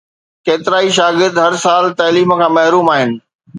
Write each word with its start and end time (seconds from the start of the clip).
ڪيترائي 0.45 0.89
شاگرد 0.97 1.35
هر 1.45 1.53
سال 1.65 1.85
تعليم 2.01 2.29
کان 2.39 2.51
محروم 2.57 2.87
آهن 2.97 3.11